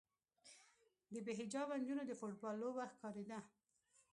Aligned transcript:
د 1.13 1.15
بې 1.25 1.33
حجابه 1.39 1.73
نجونو 1.81 2.03
د 2.07 2.11
فوټبال 2.19 2.55
لوبه 2.61 2.83
ښکارېده. 2.93 3.39